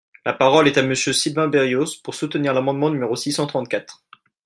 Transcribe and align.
La 0.25 0.33
parole 0.33 0.67
est 0.67 0.79
à 0.79 0.81
Monsieur 0.81 1.13
Sylvain 1.13 1.47
Berrios, 1.47 1.99
pour 2.03 2.15
soutenir 2.15 2.55
l’amendement 2.55 2.89
numéro 2.89 3.15
six 3.15 3.33
cent 3.33 3.45
trente-quatre. 3.45 4.03